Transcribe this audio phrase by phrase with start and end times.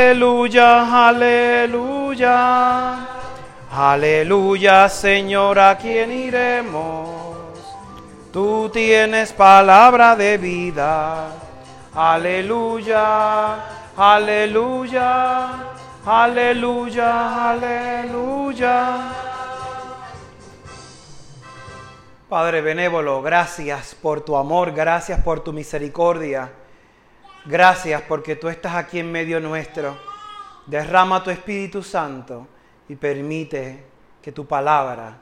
[0.00, 2.36] Aleluya, aleluya.
[3.70, 7.10] Aleluya, Señor, ¿a quién iremos?
[8.32, 11.28] Tú tienes palabra de vida.
[11.94, 13.56] Aleluya,
[13.94, 15.50] aleluya,
[16.06, 18.96] aleluya, aleluya.
[22.26, 26.50] Padre benévolo, gracias por tu amor, gracias por tu misericordia.
[27.50, 29.98] Gracias porque tú estás aquí en medio nuestro.
[30.66, 32.46] Derrama tu Espíritu Santo
[32.88, 33.86] y permite
[34.22, 35.18] que tu palabra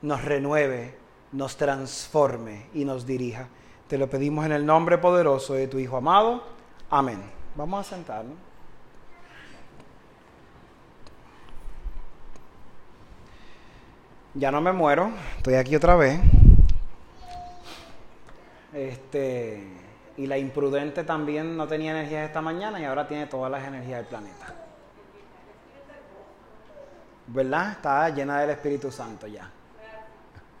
[0.00, 0.96] nos renueve,
[1.32, 3.46] nos transforme y nos dirija.
[3.88, 6.44] Te lo pedimos en el nombre poderoso de tu Hijo amado.
[6.88, 7.22] Amén.
[7.56, 8.38] Vamos a sentarnos.
[14.32, 16.20] Ya no me muero, estoy aquí otra vez.
[18.72, 19.87] Este
[20.18, 24.00] y la imprudente también no tenía energías esta mañana y ahora tiene todas las energías
[24.00, 24.52] del planeta.
[27.28, 27.70] ¿Verdad?
[27.72, 29.48] Está llena del Espíritu Santo ya.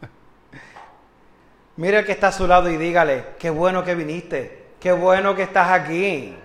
[1.76, 5.34] Mire el que está a su lado y dígale, qué bueno que viniste, qué bueno
[5.34, 6.36] que estás aquí.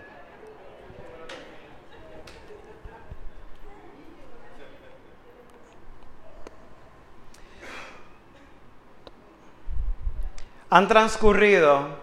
[10.71, 12.02] Han transcurrido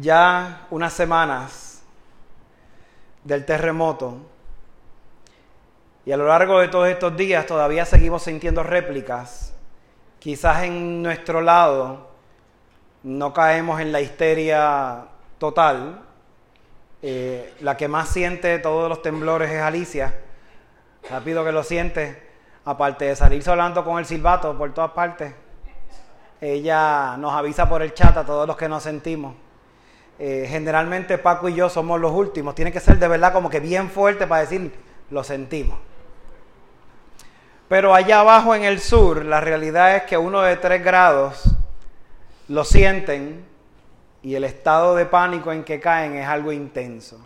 [0.00, 1.82] ya unas semanas
[3.24, 4.18] del terremoto
[6.08, 9.52] y a lo largo de todos estos días todavía seguimos sintiendo réplicas.
[10.18, 12.08] Quizás en nuestro lado
[13.02, 15.04] no caemos en la histeria
[15.36, 16.00] total.
[17.02, 20.18] Eh, la que más siente todos los temblores es Alicia.
[21.10, 22.26] Rápido que lo siente.
[22.64, 25.34] Aparte de salirse hablando con el silbato por todas partes.
[26.40, 29.34] Ella nos avisa por el chat a todos los que nos sentimos.
[30.18, 32.54] Eh, generalmente Paco y yo somos los últimos.
[32.54, 34.72] Tiene que ser de verdad como que bien fuerte para decir,
[35.10, 35.78] lo sentimos.
[37.68, 41.54] Pero allá abajo en el sur, la realidad es que uno de tres grados
[42.48, 43.44] lo sienten
[44.22, 47.20] y el estado de pánico en que caen es algo intenso.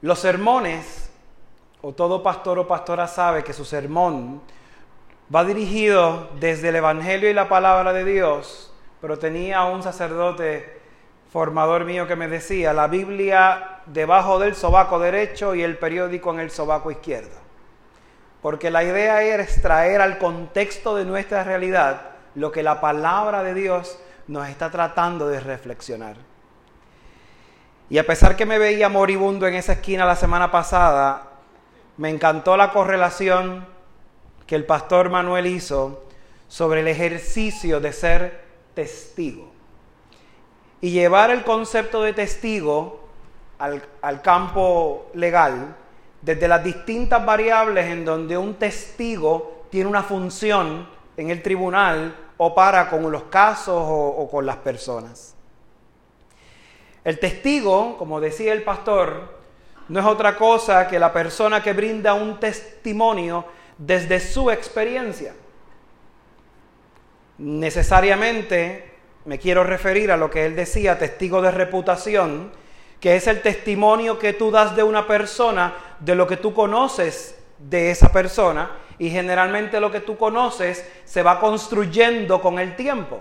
[0.00, 1.10] Los sermones,
[1.82, 4.40] o todo pastor o pastora sabe que su sermón
[5.34, 10.80] va dirigido desde el Evangelio y la palabra de Dios pero tenía un sacerdote
[11.30, 16.40] formador mío que me decía, la Biblia debajo del sobaco derecho y el periódico en
[16.40, 17.36] el sobaco izquierdo.
[18.42, 22.02] Porque la idea era extraer al contexto de nuestra realidad
[22.34, 23.98] lo que la palabra de Dios
[24.28, 26.16] nos está tratando de reflexionar.
[27.88, 31.32] Y a pesar que me veía moribundo en esa esquina la semana pasada,
[31.96, 33.66] me encantó la correlación
[34.46, 36.04] que el pastor Manuel hizo
[36.48, 38.45] sobre el ejercicio de ser
[38.76, 39.48] testigo.
[40.80, 43.00] Y llevar el concepto de testigo
[43.58, 45.74] al, campo legal
[46.20, 52.54] desde las distintas variables en donde un testigo tiene una función en el tribunal o
[52.54, 55.34] para con los casos o, o con las personas.
[57.02, 59.36] El testigo, como decía el pastor,
[59.88, 63.46] no es otra cosa que la persona que brinda un testimonio
[63.78, 65.32] desde su experiencia
[67.38, 68.92] necesariamente
[69.24, 72.52] me quiero referir a lo que él decía, testigo de reputación,
[73.00, 77.38] que es el testimonio que tú das de una persona, de lo que tú conoces
[77.58, 83.20] de esa persona, y generalmente lo que tú conoces se va construyendo con el tiempo.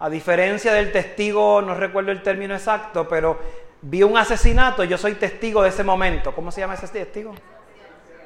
[0.00, 3.38] A diferencia del testigo, no recuerdo el término exacto, pero
[3.80, 6.34] vi un asesinato, yo soy testigo de ese momento.
[6.34, 7.32] ¿Cómo se llama ese testigo?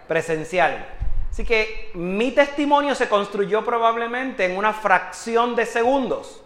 [0.08, 0.86] Presencial.
[1.30, 6.42] Así que mi testimonio se construyó probablemente en una fracción de segundos,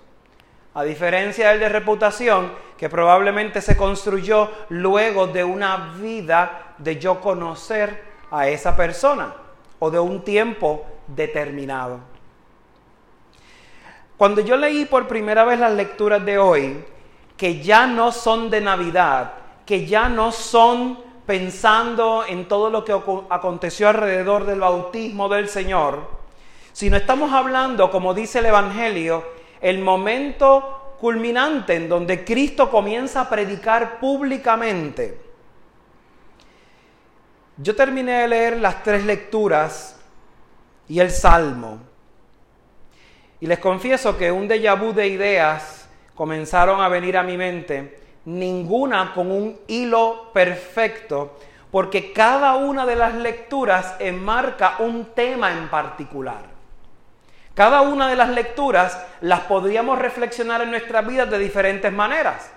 [0.74, 7.20] a diferencia del de reputación, que probablemente se construyó luego de una vida de yo
[7.20, 9.34] conocer a esa persona
[9.78, 12.00] o de un tiempo determinado.
[14.16, 16.84] Cuando yo leí por primera vez las lecturas de hoy,
[17.36, 19.32] que ya no son de Navidad,
[19.66, 22.92] que ya no son pensando en todo lo que
[23.30, 26.08] aconteció alrededor del bautismo del Señor,
[26.72, 29.24] sino estamos hablando, como dice el Evangelio,
[29.60, 35.20] el momento culminante en donde Cristo comienza a predicar públicamente.
[37.56, 40.00] Yo terminé de leer las tres lecturas
[40.88, 41.78] y el Salmo.
[43.40, 48.01] Y les confieso que un déjà vu de ideas comenzaron a venir a mi mente
[48.24, 51.38] ninguna con un hilo perfecto,
[51.70, 56.52] porque cada una de las lecturas enmarca un tema en particular.
[57.54, 62.50] Cada una de las lecturas las podríamos reflexionar en nuestras vidas de diferentes maneras.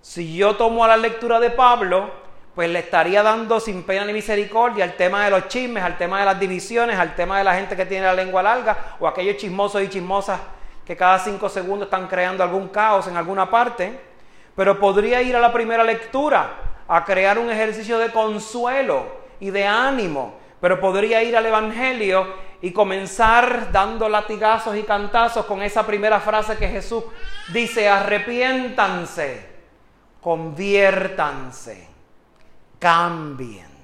[0.00, 2.10] Si yo tomo a la lectura de Pablo,
[2.54, 6.20] pues le estaría dando sin pena ni misericordia al tema de los chismes, al tema
[6.20, 9.36] de las divisiones, al tema de la gente que tiene la lengua larga o aquellos
[9.36, 10.40] chismosos y chismosas
[10.86, 14.00] que cada cinco segundos están creando algún caos en alguna parte.
[14.56, 19.06] Pero podría ir a la primera lectura a crear un ejercicio de consuelo
[19.38, 20.34] y de ánimo.
[20.60, 22.26] Pero podría ir al Evangelio
[22.62, 27.04] y comenzar dando latigazos y cantazos con esa primera frase que Jesús
[27.52, 29.46] dice, arrepiéntanse,
[30.20, 31.86] conviértanse,
[32.78, 33.76] cambien.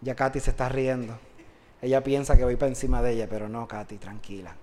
[0.00, 1.18] Ya Katy se está riendo.
[1.82, 4.54] Ella piensa que voy para encima de ella, pero no, Katy, tranquila.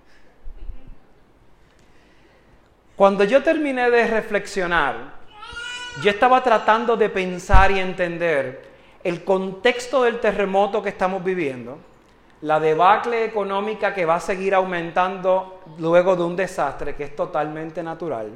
[2.98, 4.96] Cuando yo terminé de reflexionar,
[6.02, 8.68] yo estaba tratando de pensar y entender
[9.04, 11.78] el contexto del terremoto que estamos viviendo
[12.40, 17.84] la debacle económica que va a seguir aumentando luego de un desastre que es totalmente
[17.84, 18.32] natural,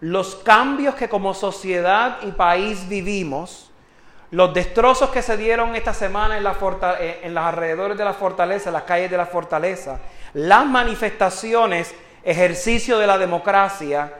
[0.00, 3.72] los cambios que como sociedad y país vivimos,
[4.30, 6.56] los destrozos que se dieron esta semana en, la
[7.00, 9.98] eh, alrededores de la fortaleza, las calles de la fortaleza,
[10.32, 11.92] las manifestaciones,
[12.26, 14.12] ejercicio de la democracia,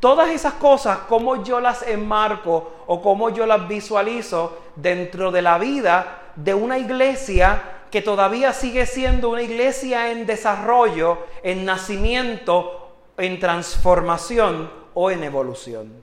[0.00, 5.58] todas esas cosas, cómo yo las enmarco o cómo yo las visualizo dentro de la
[5.58, 13.38] vida de una iglesia que todavía sigue siendo una iglesia en desarrollo, en nacimiento, en
[13.38, 16.02] transformación o en evolución.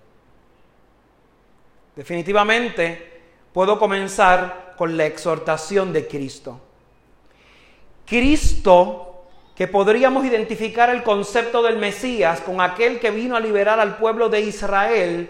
[1.96, 3.22] Definitivamente
[3.52, 6.60] puedo comenzar con la exhortación de Cristo.
[8.06, 9.07] Cristo,
[9.58, 14.30] que podríamos identificar el concepto del Mesías con aquel que vino a liberar al pueblo
[14.30, 15.30] de Israel,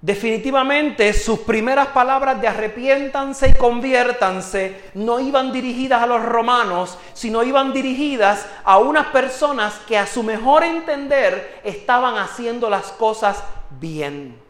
[0.00, 7.42] Definitivamente sus primeras palabras de arrepiéntanse y conviértanse no iban dirigidas a los romanos, sino
[7.42, 13.42] iban dirigidas a unas personas que a su mejor entender estaban haciendo las cosas
[13.80, 14.40] bien.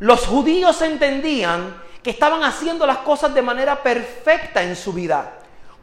[0.00, 5.32] Los judíos entendían que estaban haciendo las cosas de manera perfecta en su vida,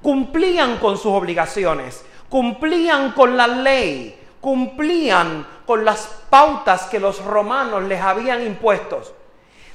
[0.01, 7.83] cumplían con sus obligaciones, cumplían con la ley, cumplían con las pautas que los romanos
[7.83, 9.01] les habían impuesto.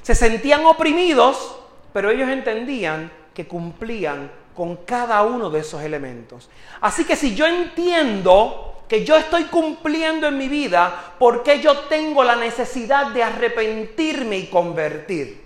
[0.01, 1.55] Se sentían oprimidos,
[1.93, 6.49] pero ellos entendían que cumplían con cada uno de esos elementos.
[6.81, 11.79] Así que si yo entiendo que yo estoy cumpliendo en mi vida, ¿por qué yo
[11.81, 15.43] tengo la necesidad de arrepentirme y convertir?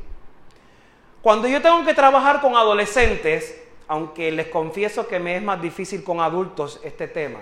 [1.21, 6.03] Cuando yo tengo que trabajar con adolescentes, aunque les confieso que me es más difícil
[6.03, 7.39] con adultos este tema,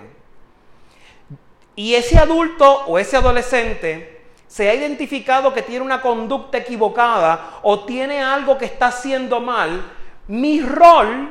[1.74, 7.84] y ese adulto o ese adolescente se ha identificado que tiene una conducta equivocada o
[7.84, 9.82] tiene algo que está haciendo mal,
[10.28, 11.30] mi rol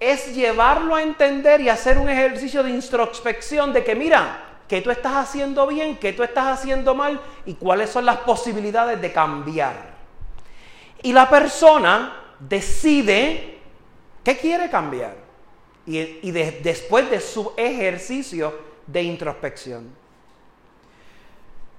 [0.00, 4.90] es llevarlo a entender y hacer un ejercicio de introspección de que mira, que tú
[4.90, 9.94] estás haciendo bien, que tú estás haciendo mal y cuáles son las posibilidades de cambiar.
[11.02, 13.53] Y la persona decide
[14.24, 15.16] qué quiere cambiar.
[15.86, 18.54] Y, después de su ejercicio
[18.86, 19.94] de introspección.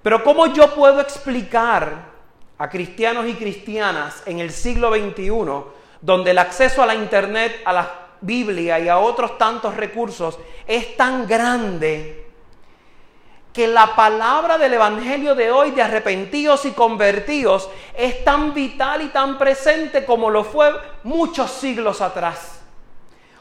[0.04, 2.14] Pero ¿cómo yo puedo explicar
[2.58, 5.32] a cristianos y cristianas en el siglo XXI,
[6.02, 10.38] donde el acceso a la Internet, a la Biblia y a otros tantos recursos
[10.68, 12.25] es tan grande,
[13.56, 19.08] que la palabra del Evangelio de hoy de arrepentidos y convertidos es tan vital y
[19.08, 22.60] tan presente como lo fue muchos siglos atrás.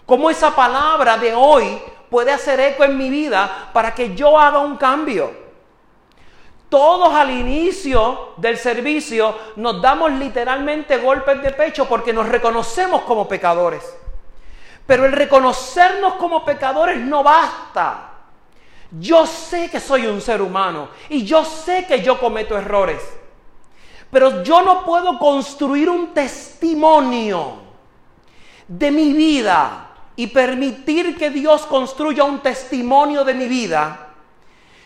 [0.06, 4.60] Como esa palabra de hoy puede hacer eco en mi vida para que yo haga
[4.60, 5.32] un cambio.
[6.68, 13.26] Todos al inicio del servicio nos damos literalmente golpes de pecho porque nos reconocemos como
[13.26, 13.96] pecadores.
[14.86, 18.13] Pero el reconocernos como pecadores no basta.
[18.90, 23.02] Yo sé que soy un ser humano y yo sé que yo cometo errores.
[24.10, 27.58] Pero yo no puedo construir un testimonio
[28.68, 34.04] de mi vida y permitir que Dios construya un testimonio de mi vida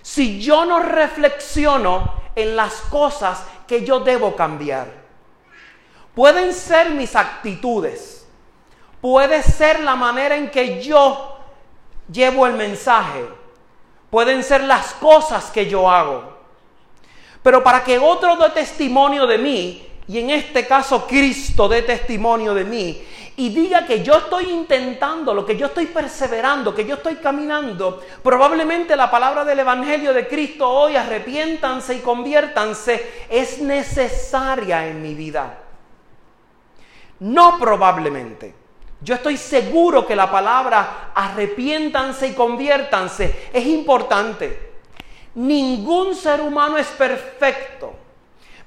[0.02, 4.86] si yo no reflexiono en las cosas que yo debo cambiar.
[6.14, 8.26] Pueden ser mis actitudes,
[9.02, 11.36] puede ser la manera en que yo
[12.10, 13.28] llevo el mensaje,
[14.10, 16.36] pueden ser las cosas que yo hago.
[17.42, 22.54] Pero para que otro dé testimonio de mí, y en este caso Cristo dé testimonio
[22.54, 23.02] de mí,
[23.36, 28.02] y diga que yo estoy intentando, lo que yo estoy perseverando, que yo estoy caminando,
[28.20, 35.14] probablemente la palabra del Evangelio de Cristo hoy, arrepiéntanse y conviértanse, es necesaria en mi
[35.14, 35.56] vida.
[37.20, 38.57] No probablemente.
[39.00, 44.72] Yo estoy seguro que la palabra arrepiéntanse y conviértanse es importante.
[45.34, 47.94] Ningún ser humano es perfecto.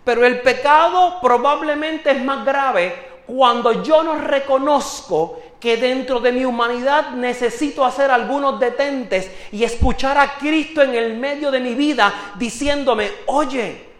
[0.03, 6.43] Pero el pecado probablemente es más grave cuando yo no reconozco que dentro de mi
[6.43, 12.33] humanidad necesito hacer algunos detentes y escuchar a Cristo en el medio de mi vida
[12.35, 13.90] diciéndome, oye,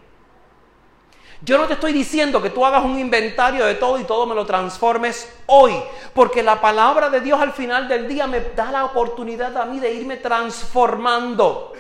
[1.43, 4.36] yo no te estoy diciendo que tú hagas un inventario de todo y todo me
[4.36, 5.74] lo transformes hoy,
[6.13, 9.79] porque la palabra de Dios al final del día me da la oportunidad a mí
[9.79, 11.74] de irme transformando.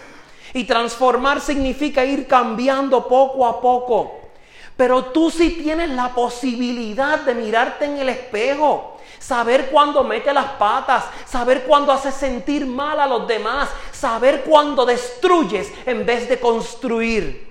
[0.53, 4.19] Y transformar significa ir cambiando poco a poco.
[4.75, 10.53] Pero tú sí tienes la posibilidad de mirarte en el espejo, saber cuándo mete las
[10.53, 16.39] patas, saber cuándo hace sentir mal a los demás, saber cuándo destruyes en vez de
[16.39, 17.50] construir.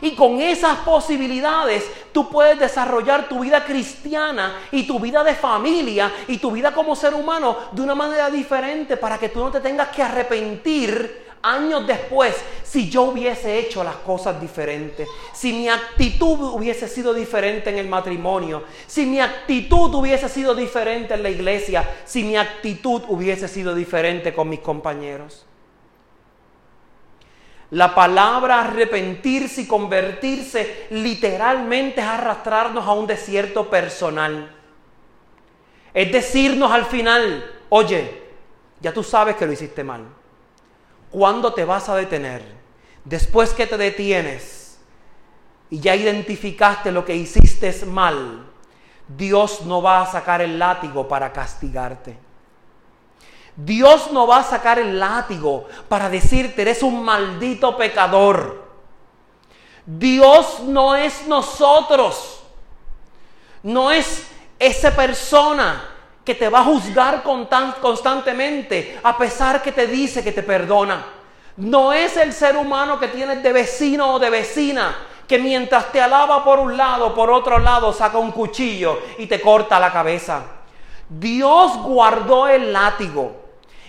[0.00, 6.12] Y con esas posibilidades tú puedes desarrollar tu vida cristiana y tu vida de familia
[6.28, 9.60] y tu vida como ser humano de una manera diferente para que tú no te
[9.60, 16.38] tengas que arrepentir años después, si yo hubiese hecho las cosas diferentes, si mi actitud
[16.54, 21.88] hubiese sido diferente en el matrimonio, si mi actitud hubiese sido diferente en la iglesia,
[22.04, 25.46] si mi actitud hubiese sido diferente con mis compañeros.
[27.70, 34.56] La palabra arrepentirse y convertirse literalmente es arrastrarnos a un desierto personal.
[35.94, 38.22] Es decirnos al final, oye,
[38.80, 40.20] ya tú sabes que lo hiciste mal
[41.10, 42.42] ¿Cuándo te vas a detener?
[43.04, 44.78] Después que te detienes
[45.68, 48.46] y ya identificaste lo que hiciste mal,
[49.08, 52.16] Dios no va a sacar el látigo para castigarte.
[53.56, 58.64] Dios no va a sacar el látigo para decirte, eres un maldito pecador.
[59.84, 62.42] Dios no es nosotros.
[63.62, 64.26] No es
[64.58, 65.82] esa persona
[66.24, 71.04] que te va a juzgar constantemente a pesar que te dice que te perdona.
[71.56, 76.00] No es el ser humano que tienes de vecino o de vecina que mientras te
[76.00, 80.42] alaba por un lado, por otro lado saca un cuchillo y te corta la cabeza.
[81.08, 83.39] Dios guardó el látigo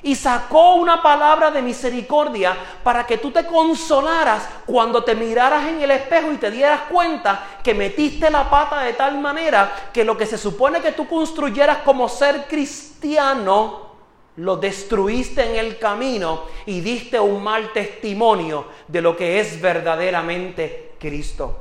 [0.04, 5.82] y sacó una palabra de misericordia para que tú te consolaras cuando te miraras en
[5.82, 10.18] el espejo y te dieras cuenta que metiste la pata de tal manera que lo
[10.18, 13.92] que se supone que tú construyeras como ser cristiano,
[14.38, 20.94] lo destruiste en el camino y diste un mal testimonio de lo que es verdaderamente
[21.00, 21.61] Cristo.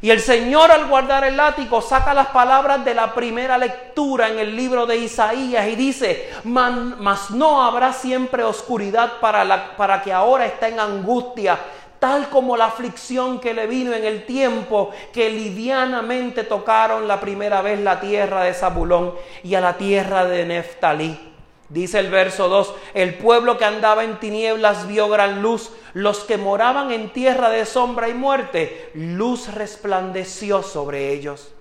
[0.00, 4.38] Y el Señor al guardar el látigo saca las palabras de la primera lectura en
[4.38, 10.12] el libro de Isaías y dice, mas no habrá siempre oscuridad para, la, para que
[10.12, 11.58] ahora está en angustia,
[11.98, 17.60] tal como la aflicción que le vino en el tiempo que livianamente tocaron la primera
[17.60, 21.28] vez la tierra de Zabulón y a la tierra de Neftalí.
[21.68, 26.38] Dice el verso 2, el pueblo que andaba en tinieblas vio gran luz, los que
[26.38, 31.52] moraban en tierra de sombra y muerte, luz resplandeció sobre ellos.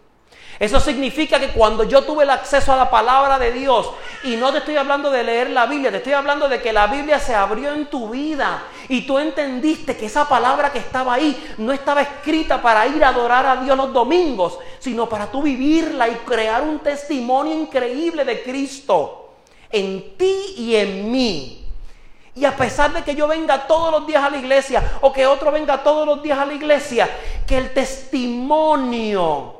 [0.59, 3.91] Eso significa que cuando yo tuve el acceso a la palabra de Dios,
[4.23, 6.87] y no te estoy hablando de leer la Biblia, te estoy hablando de que la
[6.87, 11.53] Biblia se abrió en tu vida y tú entendiste que esa palabra que estaba ahí
[11.57, 16.07] no estaba escrita para ir a adorar a Dios los domingos, sino para tú vivirla
[16.07, 19.26] y crear un testimonio increíble de Cristo
[19.71, 21.65] en ti y en mí.
[22.35, 25.25] Y a pesar de que yo venga todos los días a la iglesia o que
[25.25, 27.09] otro venga todos los días a la iglesia,
[27.47, 29.55] que el testimonio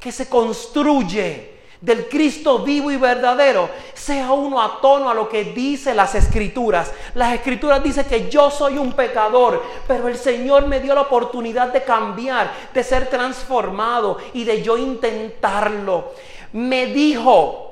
[0.00, 5.44] que se construye del Cristo vivo y verdadero sea uno a tono a lo que
[5.44, 6.90] dice las escrituras.
[7.14, 11.74] Las escrituras dicen que yo soy un pecador, pero el Señor me dio la oportunidad
[11.74, 16.12] de cambiar, de ser transformado y de yo intentarlo.
[16.52, 17.63] Me dijo,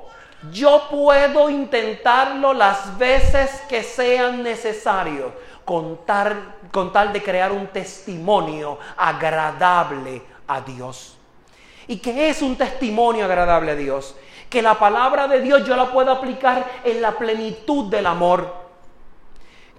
[0.50, 5.32] yo puedo intentarlo las veces que sean necesarios
[5.64, 11.16] con tal, de crear un testimonio agradable a Dios.
[11.86, 14.16] ¿Y qué es un testimonio agradable a Dios?
[14.50, 18.62] Que la palabra de Dios yo la puedo aplicar en la plenitud del amor.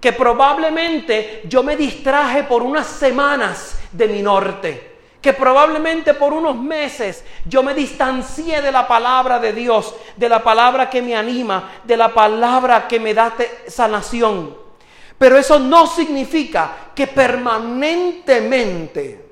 [0.00, 4.93] Que probablemente yo me distraje por unas semanas de mi norte
[5.24, 10.42] que probablemente por unos meses yo me distancié de la palabra de Dios, de la
[10.42, 13.32] palabra que me anima, de la palabra que me da
[13.66, 14.54] sanación.
[15.16, 19.30] Pero eso no significa que permanentemente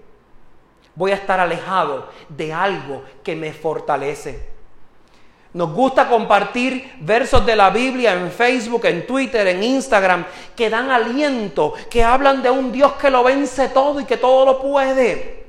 [0.94, 4.48] voy a estar alejado de algo que me fortalece.
[5.52, 10.24] Nos gusta compartir versos de la Biblia en Facebook, en Twitter, en Instagram,
[10.56, 14.46] que dan aliento, que hablan de un Dios que lo vence todo y que todo
[14.46, 15.41] lo puede.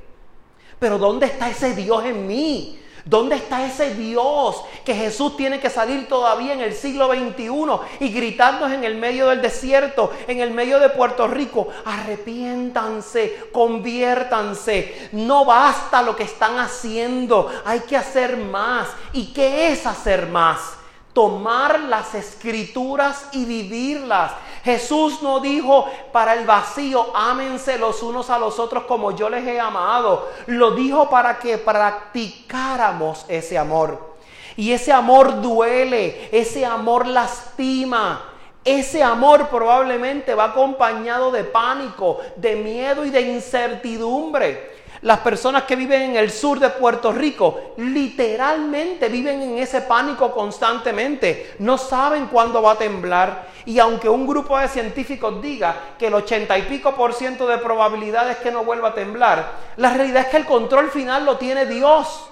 [0.84, 2.78] Pero ¿dónde está ese Dios en mí?
[3.06, 8.10] ¿Dónde está ese Dios que Jesús tiene que salir todavía en el siglo XXI y
[8.10, 11.68] gritarnos en el medio del desierto, en el medio de Puerto Rico?
[11.86, 15.08] Arrepiéntanse, conviértanse.
[15.12, 18.88] No basta lo que están haciendo, hay que hacer más.
[19.14, 20.74] ¿Y qué es hacer más?
[21.14, 24.32] tomar las escrituras y vivirlas.
[24.64, 29.46] Jesús no dijo para el vacío, ámense los unos a los otros como yo les
[29.46, 30.30] he amado.
[30.46, 34.14] Lo dijo para que practicáramos ese amor.
[34.56, 38.30] Y ese amor duele, ese amor lastima.
[38.64, 44.72] Ese amor probablemente va acompañado de pánico, de miedo y de incertidumbre.
[45.02, 50.32] Las personas que viven en el sur de Puerto Rico literalmente viven en ese pánico
[50.32, 51.56] constantemente.
[51.58, 53.52] No saben cuándo va a temblar.
[53.66, 57.58] Y aunque un grupo de científicos diga que el ochenta y pico por ciento de
[57.58, 61.66] probabilidades que no vuelva a temblar, la realidad es que el control final lo tiene
[61.66, 62.28] Dios.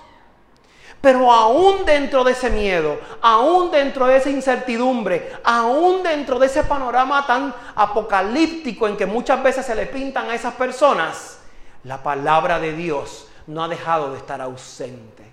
[1.01, 6.63] Pero aún dentro de ese miedo, aún dentro de esa incertidumbre, aún dentro de ese
[6.63, 11.41] panorama tan apocalíptico en que muchas veces se le pintan a esas personas,
[11.83, 15.25] la palabra de Dios no ha dejado de estar ausente.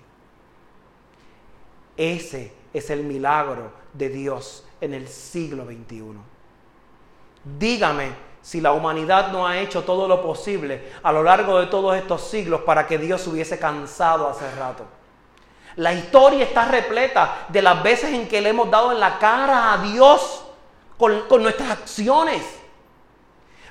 [1.96, 6.04] Ese es el milagro de Dios en el siglo XXI.
[7.58, 11.96] Dígame si la humanidad no ha hecho todo lo posible a lo largo de todos
[11.96, 14.84] estos siglos para que Dios hubiese cansado hace rato.
[15.76, 19.72] La historia está repleta de las veces en que le hemos dado en la cara
[19.72, 20.44] a Dios
[20.98, 22.42] con, con nuestras acciones.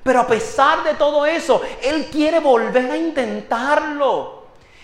[0.04, 4.39] Pero a pesar de todo eso, Él quiere volver a intentarlo.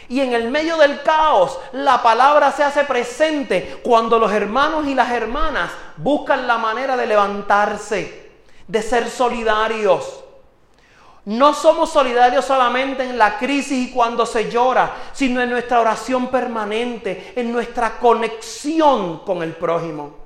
[0.08, 4.94] Y en el medio del caos, la palabra se hace presente cuando los hermanos y
[4.94, 8.32] las hermanas buscan la manera de levantarse,
[8.68, 10.24] de ser solidarios.
[11.26, 16.28] No somos solidarios solamente en la crisis y cuando se llora, sino en nuestra oración
[16.28, 20.26] permanente, en nuestra conexión con el prójimo.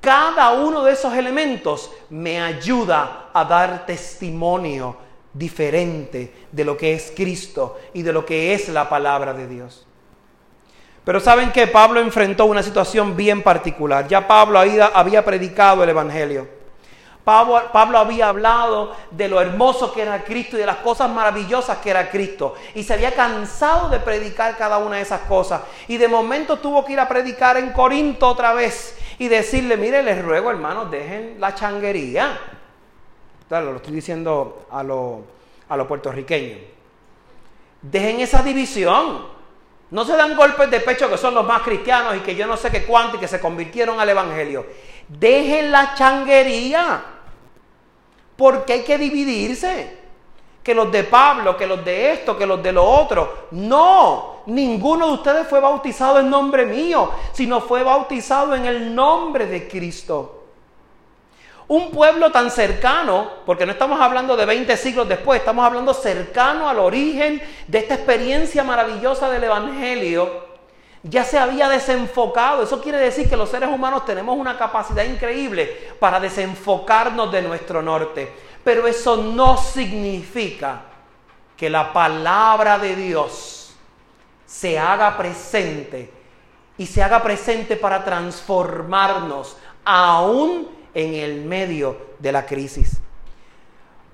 [0.00, 5.05] Cada uno de esos elementos me ayuda a dar testimonio
[5.36, 9.86] diferente de lo que es Cristo y de lo que es la palabra de Dios.
[11.04, 14.08] Pero saben que Pablo enfrentó una situación bien particular.
[14.08, 16.48] Ya Pablo había, predicado el Evangelio.
[17.22, 21.78] Pablo, Pablo, había hablado de lo hermoso que era Cristo y de las cosas maravillosas
[21.78, 22.54] que era Cristo.
[22.74, 25.60] Y se había cansado de predicar cada una de esas cosas.
[25.86, 30.02] Y de momento tuvo que ir a predicar en Corinto otra vez y decirle, mire,
[30.02, 32.55] les ruego hermanos, dejen la changuería.
[33.48, 35.20] Claro, lo estoy diciendo a los
[35.68, 36.58] a puertorriqueños.
[37.82, 39.36] Dejen esa división.
[39.90, 42.56] No se dan golpes de pecho que son los más cristianos y que yo no
[42.56, 44.66] sé qué cuánto y que se convirtieron al Evangelio.
[45.08, 47.04] Dejen la changuería.
[48.36, 49.98] Porque hay que dividirse
[50.62, 53.46] que los de Pablo, que los de esto, que los de lo otro.
[53.52, 59.46] No, ninguno de ustedes fue bautizado en nombre mío, sino fue bautizado en el nombre
[59.46, 60.35] de Cristo.
[61.68, 66.68] Un pueblo tan cercano, porque no estamos hablando de 20 siglos después, estamos hablando cercano
[66.68, 70.46] al origen de esta experiencia maravillosa del Evangelio,
[71.02, 72.62] ya se había desenfocado.
[72.62, 77.82] Eso quiere decir que los seres humanos tenemos una capacidad increíble para desenfocarnos de nuestro
[77.82, 78.32] norte.
[78.62, 80.82] Pero eso no significa
[81.56, 83.74] que la palabra de Dios
[84.44, 86.12] se haga presente
[86.78, 92.98] y se haga presente para transformarnos aún en el medio de la crisis.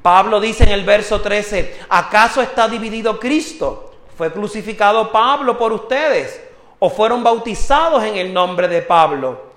[0.02, 3.94] Pablo dice en el verso 13, ¿acaso está dividido Cristo?
[4.18, 6.42] ¿Fue crucificado Pablo por ustedes?
[6.80, 9.52] ¿O fueron bautizados en el nombre de Pablo?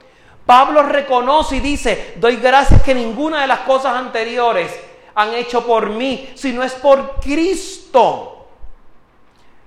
[0.45, 4.71] Pablo reconoce y dice, doy gracias que ninguna de las cosas anteriores
[5.15, 8.45] han hecho por mí, sino es por Cristo.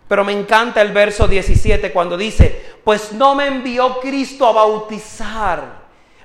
[0.07, 5.78] Pero me encanta el verso 17 cuando dice, pues no me envió Cristo a bautizar,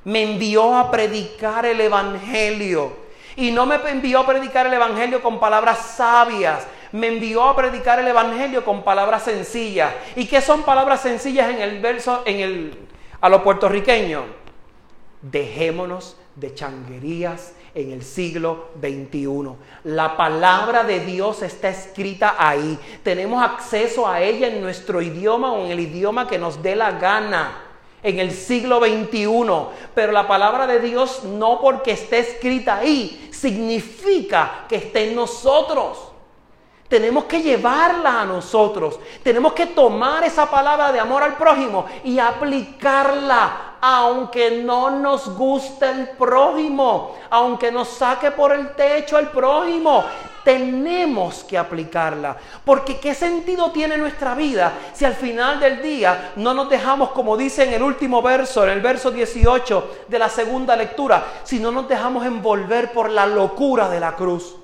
[0.05, 3.03] me envió a predicar el Evangelio.
[3.35, 7.99] Y no me envió a predicar el Evangelio con palabras sabias, me envió a predicar
[7.99, 9.91] el Evangelio con palabras sencillas.
[10.15, 12.77] ¿Y qué son palabras sencillas en el verso, en el,
[13.19, 14.23] a lo puertorriqueño?
[15.21, 19.55] Dejémonos de changuerías en el siglo XXI.
[19.85, 22.77] La palabra de Dios está escrita ahí.
[23.01, 26.91] Tenemos acceso a ella en nuestro idioma o en el idioma que nos dé la
[26.91, 27.72] gana
[28.03, 29.87] en el siglo XXI.
[29.95, 36.09] Pero la palabra de Dios no porque esté escrita ahí significa que esté en nosotros.
[36.87, 38.99] Tenemos que llevarla a nosotros.
[39.23, 45.89] Tenemos que tomar esa palabra de amor al prójimo y aplicarla, aunque no nos guste
[45.89, 50.03] el prójimo, aunque nos saque por el techo el prójimo.
[50.43, 52.37] Tenemos que aplicarla.
[52.63, 57.37] Porque ¿qué sentido tiene nuestra vida si al final del día no nos dejamos, como
[57.37, 61.71] dice en el último verso, en el verso 18 de la segunda lectura, si no
[61.71, 64.55] nos dejamos envolver por la locura de la cruz?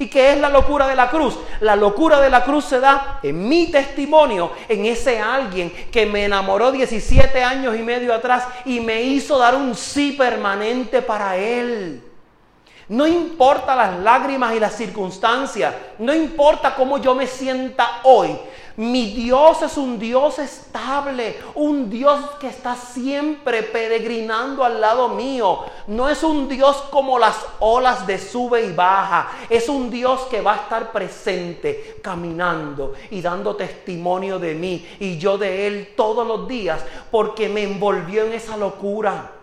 [0.00, 1.36] ¿Y qué es la locura de la cruz?
[1.60, 6.24] La locura de la cruz se da en mi testimonio, en ese alguien que me
[6.24, 12.07] enamoró 17 años y medio atrás y me hizo dar un sí permanente para él.
[12.88, 18.38] No importa las lágrimas y las circunstancias, no importa cómo yo me sienta hoy,
[18.78, 25.64] mi Dios es un Dios estable, un Dios que está siempre peregrinando al lado mío.
[25.88, 29.32] No es un Dios como las olas de sube y baja.
[29.50, 35.18] Es un Dios que va a estar presente, caminando y dando testimonio de mí y
[35.18, 39.37] yo de Él todos los días porque me envolvió en esa locura.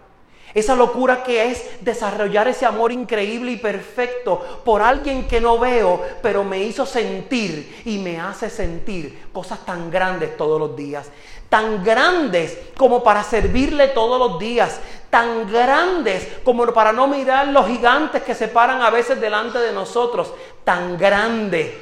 [0.56, 6.02] Esa locura que es desarrollar ese amor increíble y perfecto por alguien que no veo,
[6.22, 11.12] pero me hizo sentir y me hace sentir cosas tan grandes todos los días.
[11.50, 14.80] Tan grandes como para servirle todos los días.
[15.10, 19.74] Tan grandes como para no mirar los gigantes que se paran a veces delante de
[19.74, 20.34] nosotros.
[20.64, 21.74] Tan grandes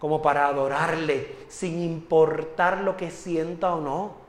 [0.00, 4.21] como para adorarle sin importar lo que sienta o no.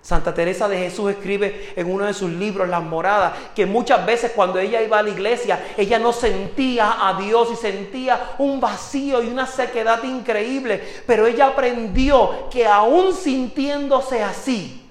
[0.00, 4.32] Santa Teresa de Jesús escribe en uno de sus libros, Las Moradas, que muchas veces
[4.34, 9.22] cuando ella iba a la iglesia, ella no sentía a Dios y sentía un vacío
[9.22, 14.88] y una sequedad increíble, pero ella aprendió que aún sintiéndose así,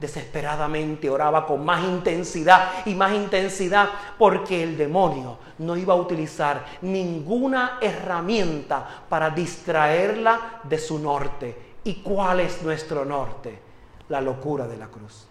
[0.00, 3.88] desesperadamente oraba con más intensidad y más intensidad
[4.18, 11.56] porque el demonio no iba a utilizar ninguna herramienta para distraerla de su norte.
[11.84, 13.65] ¿Y cuál es nuestro norte?
[14.08, 15.26] La locura de la cruz.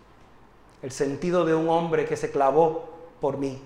[0.81, 3.59] El sentido de un hombre que se clavó por mí.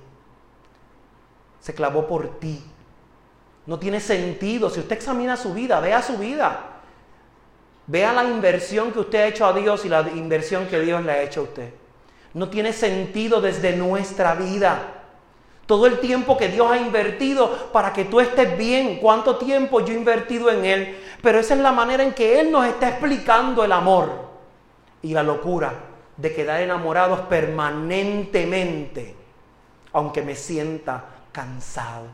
[1.60, 2.64] Se clavó por ti.
[3.66, 4.70] No tiene sentido.
[4.70, 6.82] Si usted examina su vida, vea su vida.
[7.88, 11.12] Vea la inversión que usted ha hecho a Dios y la inversión que Dios le
[11.12, 11.74] ha hecho a usted.
[12.34, 14.96] No tiene sentido desde nuestra vida.
[15.66, 19.00] Todo el tiempo que Dios ha invertido para que tú estés bien.
[19.00, 20.98] ¿Cuánto tiempo yo he invertido en Él?
[21.22, 24.29] Pero esa es la manera en que Él nos está explicando el amor
[25.02, 25.74] y la locura
[26.18, 29.16] de quedar enamorados permanentemente,
[29.94, 32.08] aunque me sienta cansado,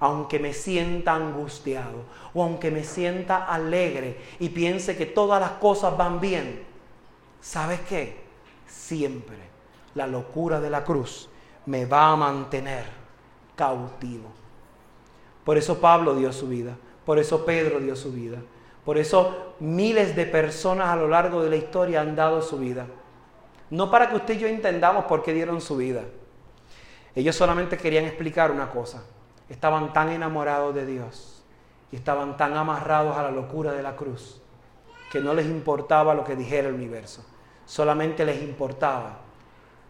[0.00, 5.96] aunque me sienta angustiado o aunque me sienta alegre y piense que todas las cosas
[5.96, 6.64] van bien.
[7.40, 8.24] ¿Sabes qué?
[8.66, 9.36] Siempre
[9.94, 11.28] la locura de la cruz
[11.66, 12.84] me va a mantener
[13.54, 14.28] cautivo.
[15.44, 18.38] Por eso Pablo dio su vida, por eso Pedro dio su vida.
[18.86, 22.86] Por eso miles de personas a lo largo de la historia han dado su vida.
[23.68, 26.02] No para que usted y yo entendamos por qué dieron su vida.
[27.16, 29.02] Ellos solamente querían explicar una cosa.
[29.48, 31.42] Estaban tan enamorados de Dios
[31.90, 34.40] y estaban tan amarrados a la locura de la cruz
[35.10, 37.26] que no les importaba lo que dijera el universo.
[37.64, 39.18] Solamente les importaba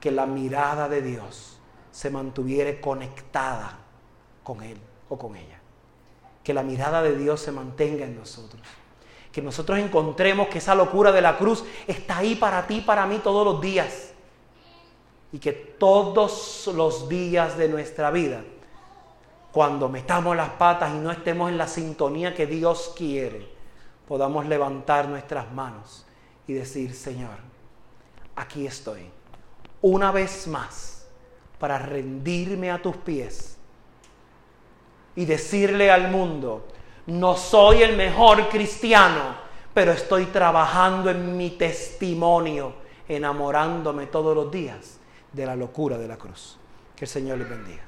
[0.00, 1.58] que la mirada de Dios
[1.90, 3.76] se mantuviera conectada
[4.42, 4.78] con Él
[5.10, 5.60] o con ella.
[6.42, 8.62] Que la mirada de Dios se mantenga en nosotros
[9.36, 13.20] que nosotros encontremos que esa locura de la cruz está ahí para ti, para mí
[13.22, 14.12] todos los días.
[15.30, 18.42] Y que todos los días de nuestra vida,
[19.52, 23.46] cuando metamos las patas y no estemos en la sintonía que Dios quiere,
[24.08, 26.06] podamos levantar nuestras manos
[26.46, 27.36] y decir, Señor,
[28.36, 29.02] aquí estoy,
[29.82, 31.08] una vez más,
[31.58, 33.58] para rendirme a tus pies
[35.14, 36.68] y decirle al mundo,
[37.06, 39.36] no soy el mejor cristiano,
[39.72, 42.74] pero estoy trabajando en mi testimonio,
[43.08, 44.98] enamorándome todos los días
[45.32, 46.58] de la locura de la cruz.
[46.96, 47.82] Que el Señor les bendiga.